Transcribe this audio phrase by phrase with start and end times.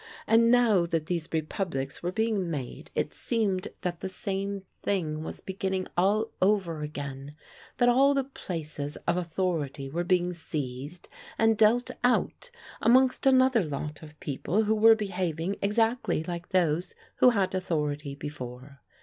[0.25, 5.41] And now that these Republics were being made, it seemed that the same thing was
[5.41, 7.35] beginning all over again
[7.77, 12.49] that all the places of authority were being seized and dealt out
[12.81, 18.81] amongst another lot of people who were behaving exactly like those who had authority before.